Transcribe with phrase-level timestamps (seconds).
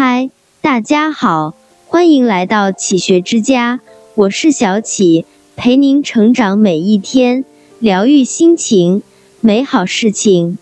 [0.00, 1.56] 嗨，大家好，
[1.88, 3.80] 欢迎来到启学之家，
[4.14, 5.24] 我是小启，
[5.56, 7.44] 陪您成长每一天，
[7.80, 9.02] 疗愈心情，
[9.40, 10.56] 美好事情。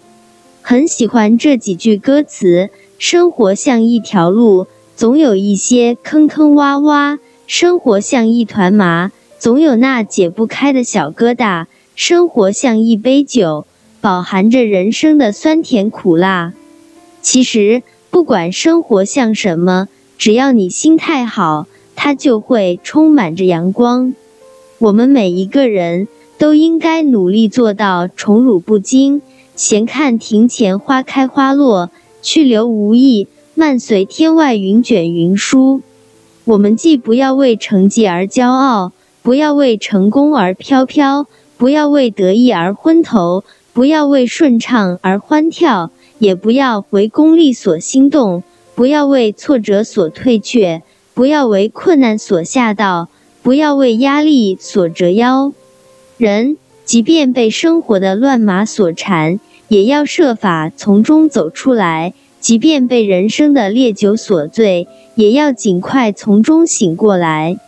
[0.62, 13.66] 很喜欢这几句歌词：生活像一条路，总有一些坑坑洼洼；生活像一团麻，总有那解不开的小疙瘩；生活像一杯酒，
[14.00, 16.54] 饱含着人生的酸甜苦辣。
[17.20, 17.82] 其实。
[18.16, 24.14] 不管生活像什么，只要你心态好，它就会充满着阳光。
[24.78, 29.20] 我们每一个人都应该努力做到宠辱不惊，
[29.54, 31.90] 闲看庭前花开花落，
[32.22, 35.82] 去留无意，漫随天外云卷云舒。
[36.46, 41.26] 我们既不要为成绩而骄傲，不要为成功而飘飘，
[41.58, 45.90] 不要为得意而昏头，不要为顺畅而欢跳。
[46.18, 48.42] 也不要为功利所心动，
[48.74, 50.82] 不要为挫折所退却，
[51.14, 53.08] 不要为困难所吓到，
[53.42, 55.52] 不要为压力所折腰。
[56.18, 67.58] 人即便被生活的乱麻所缠，也要设法从中走出来；即便被人生的烈酒所醉，也要尽快从中醒过来。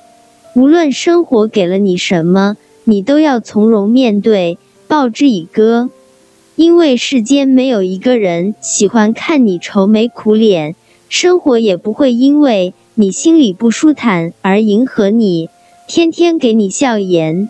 [0.55, 5.91] 无论生活给了你什么，你都要从容面对，报之以歌。
[6.59, 10.75] 因为世间没有一个人喜欢看你愁眉苦脸，
[11.09, 15.49] 生活也不会因为你心里不舒坦而迎合你，
[15.87, 17.49] 天天给你笑颜。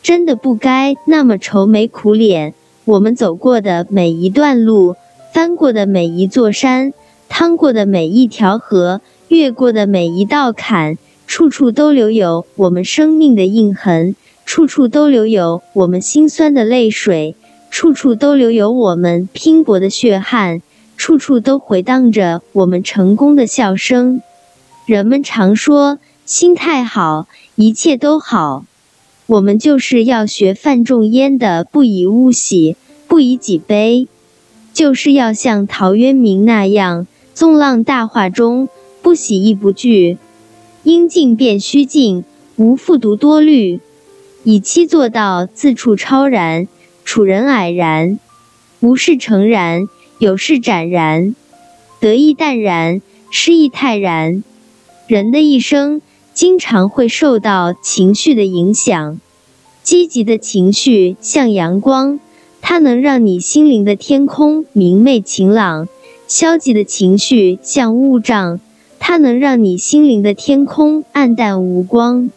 [0.00, 2.54] 真的不该那么愁眉苦脸。
[2.84, 4.94] 我们走过的每一段路，
[5.34, 6.92] 翻过的每一座山，
[7.28, 17.34] 趟过的每一条河，越过的每一道坎，处处都留有我们生命的印痕，处处都留有我们心酸的泪水。
[17.70, 20.62] 处处都留有我们拼搏的血汗，
[20.96, 24.22] 处处都回荡着我们成功的笑声。
[24.86, 28.64] 人们常说，心态好，一切都好。
[29.26, 32.76] 我们就是要学范仲淹的“不以物喜，
[33.08, 34.06] 不以己悲”，
[34.72, 38.68] 就是要像陶渊明那样，纵浪大化中，
[39.02, 40.16] 不喜亦不惧，
[40.84, 42.24] 应尽便须尽，
[42.54, 43.80] 无复独多虑，
[44.44, 46.68] 以期做到自处超然。
[47.06, 48.18] 处人蔼然，
[48.80, 51.36] 无事诚然，有事展然，
[52.00, 53.00] 得意淡然，
[53.30, 54.42] 失意泰然。
[55.06, 56.02] 人的一生
[56.34, 59.20] 经常会受到情绪的影响，
[59.84, 62.18] 积极的情绪像阳光，
[62.60, 65.86] 它能让你心灵的天空明媚晴朗；
[66.26, 68.58] 消极的情绪像雾障，
[68.98, 72.32] 它能让你心灵的天空暗淡无光。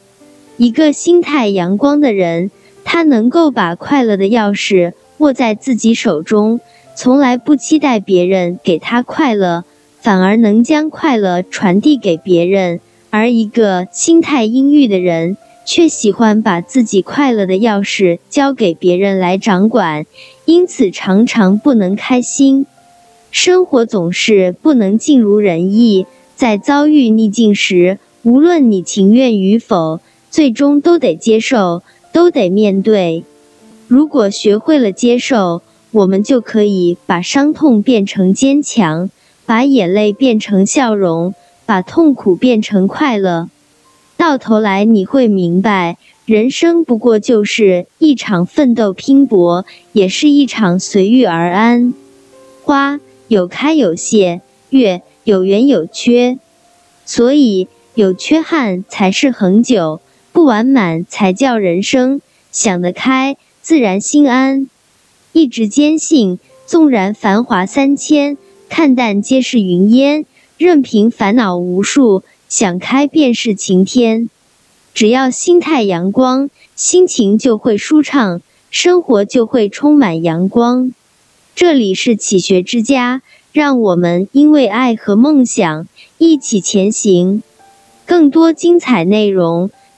[0.58, 2.52] 一个心态阳光的人。
[2.84, 6.60] 他能够把快乐的钥匙握在自己手中，
[6.96, 9.64] 从来不期待别人给他快乐，
[10.00, 12.80] 反而能将快乐传递给别人。
[13.12, 15.36] 而一个心态阴郁的人，
[15.66, 20.06] 却喜欢把自己快乐的钥匙交给别人来掌管，
[20.46, 22.66] 因此常常不能开心。
[23.32, 31.84] 生活总是不能尽如人意，在遭遇逆境时，无论你情愿与否，最终都得接受。
[32.20, 33.24] 都得面对。
[33.88, 39.10] 如果学会了接受，我们就可以把伤痛变成坚强，
[39.46, 41.34] 把眼泪变成笑容，
[41.66, 43.48] 把痛苦变成快乐。
[44.18, 51.94] 到头来，你会明白，人生不过就是一场奋斗拼搏，也是一场随遇而安。
[52.66, 54.42] 花有开有谢，
[54.72, 56.38] 月有圆有缺，
[57.06, 60.02] 所以有缺憾才是恒久。
[60.40, 64.70] 不完满才叫人生，想得开，自然心安。
[65.34, 68.38] 一直坚信，纵然繁华三千，
[68.70, 70.24] 看淡皆是云烟；
[70.58, 74.30] 任凭烦恼无数，想开便是晴天。
[74.94, 80.94] 只要心态阳光，心情就会舒畅，生活就会充满阳光。
[81.54, 83.22] 这里是启学之家，
[83.52, 85.86] 让我们因为爱和梦想
[86.18, 87.44] 一起前行。
[88.06, 89.70] 更多精彩内容。